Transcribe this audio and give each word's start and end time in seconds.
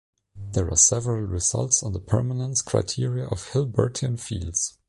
There 0.53 0.67
are 0.71 0.75
several 0.77 1.21
results 1.21 1.83
on 1.83 1.93
the 1.93 1.99
permanence 1.99 2.63
criteria 2.63 3.27
of 3.27 3.49
Hilbertian 3.49 4.19
fields. 4.19 4.79